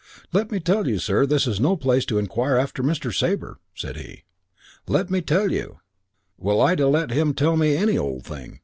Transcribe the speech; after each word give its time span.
"'Let 0.33 0.51
me 0.51 0.59
tell 0.59 0.87
you, 0.87 0.97
sir, 0.97 1.27
this 1.27 1.45
is 1.45 1.59
no 1.59 1.75
place 1.77 2.05
to 2.05 2.17
inquire 2.17 2.57
after 2.57 2.81
Mr. 2.81 3.15
Sabre,' 3.15 3.59
said 3.75 3.97
he. 3.97 4.23
'Let 4.87 5.11
me 5.11 5.21
tell 5.21 5.51
you' 5.51 5.77
"Well, 6.39 6.59
I'd 6.59 6.79
ha' 6.79 6.85
let 6.89 7.11
him 7.11 7.35
tell 7.35 7.55
me 7.55 7.75
any 7.77 7.99
old 7.99 8.23
thing. 8.25 8.59